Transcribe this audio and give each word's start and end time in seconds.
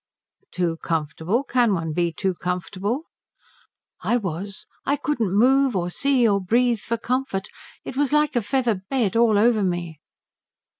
"Too 0.49 0.77
comfortable? 0.77 1.43
Can 1.43 1.75
one 1.75 1.93
be 1.93 2.11
too 2.11 2.33
comfortable?" 2.33 3.03
"I 4.01 4.17
was. 4.17 4.65
I 4.83 4.95
couldn't 4.95 5.31
move 5.37 5.75
or 5.75 5.91
see 5.91 6.27
or 6.27 6.41
breathe 6.43 6.79
for 6.79 6.97
comfort. 6.97 7.49
It 7.85 7.95
was 7.95 8.11
like 8.11 8.35
a 8.35 8.41
feather 8.41 8.81
bed 8.89 9.15
all 9.15 9.37
over 9.37 9.63
me." 9.63 9.99